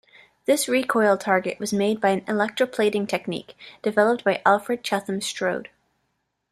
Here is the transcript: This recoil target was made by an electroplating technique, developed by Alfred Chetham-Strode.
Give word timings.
This 0.45 0.67
recoil 0.67 1.15
target 1.15 1.59
was 1.59 1.71
made 1.71 2.01
by 2.01 2.09
an 2.09 2.21
electroplating 2.21 3.07
technique, 3.07 3.55
developed 3.83 4.23
by 4.23 4.41
Alfred 4.47 4.83
Chetham-Strode. 4.83 5.69